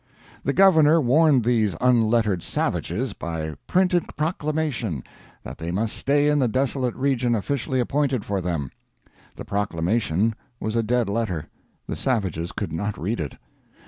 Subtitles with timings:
[0.43, 5.03] The governor warned these unlettered savages by printed proclamation
[5.43, 8.71] that they must stay in the desolate region officially appointed for them!
[9.35, 11.49] The proclamation was a dead letter;
[11.85, 13.37] the savages could not read it.